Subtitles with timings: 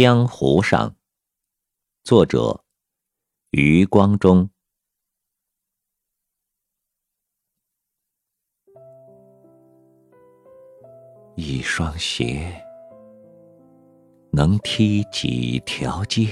[0.00, 0.94] 江湖上，
[2.04, 2.62] 作者
[3.50, 4.48] 余光中。
[11.34, 12.64] 一双鞋
[14.30, 16.28] 能踢几条街？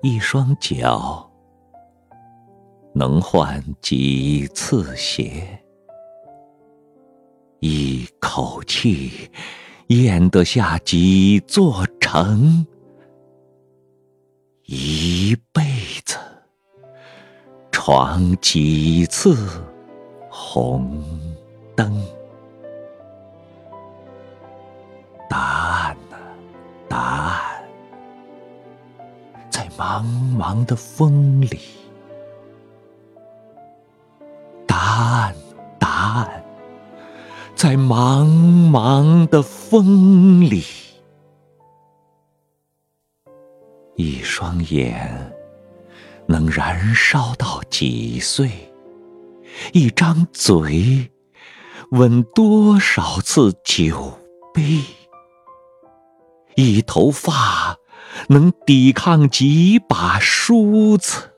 [0.00, 1.30] 一双脚
[2.94, 5.62] 能换几次鞋？
[7.58, 9.30] 一口气
[9.90, 12.64] 咽得下几座城？
[14.66, 15.62] 一辈
[16.04, 16.16] 子
[17.72, 19.36] 闯几次
[20.30, 21.02] 红？
[21.74, 22.00] 灯，
[25.28, 26.16] 答案呢？
[26.88, 27.64] 答案
[29.50, 30.04] 在茫
[30.38, 31.58] 茫的风里。
[34.68, 35.34] 答案，答案
[37.62, 38.26] 在茫
[38.70, 40.64] 茫的风里。
[43.96, 45.30] 一双眼
[46.26, 48.50] 能燃烧到几岁？
[49.74, 51.10] 一张嘴。
[51.90, 54.18] 吻多少次酒
[54.54, 54.80] 杯？
[56.54, 57.76] 一头发
[58.28, 61.34] 能抵抗几把梳子？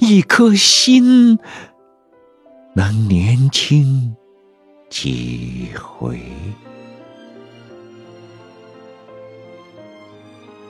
[0.00, 1.38] 一颗心
[2.74, 4.16] 能年轻
[4.92, 6.20] 几回？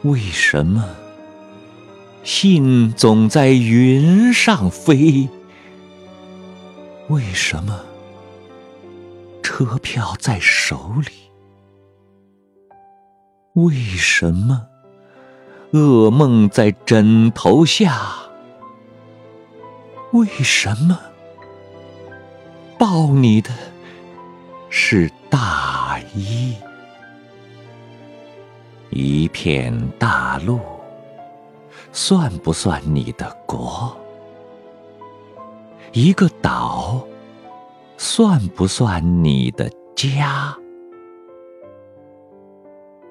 [0.03, 0.89] 为什么
[2.23, 5.29] 信总在云上飞？
[7.09, 7.81] 为什么？
[9.43, 11.13] 车票在手里，
[13.55, 14.69] 为什么
[15.73, 18.01] 噩梦在枕头下？
[20.13, 20.97] 为什么
[22.79, 23.51] 抱你的
[24.95, 26.55] 是大衣？
[28.91, 30.61] 一片大陆
[31.93, 33.97] 算不算你的国？
[35.93, 37.03] 一个岛？
[37.97, 40.55] 算不算你的家？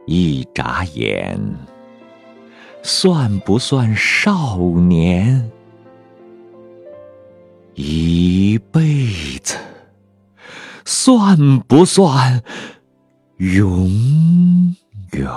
[0.06, 1.36] 一眨眼，
[2.84, 5.52] 算不算少年？
[7.74, 9.01] 一辈，
[11.18, 12.42] 算不算
[13.38, 13.90] 永
[15.12, 15.30] 远？